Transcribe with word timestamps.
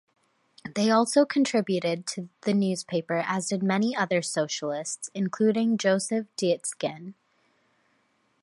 They 0.73 0.89
also 0.89 1.25
contributed 1.25 2.07
to 2.07 2.27
the 2.41 2.55
newspaper 2.55 3.23
as 3.23 3.49
did 3.49 3.61
many 3.61 3.95
other 3.95 4.23
socialists 4.23 5.11
including 5.13 5.77
Joseph 5.77 6.25
Dietzgen. 6.37 7.13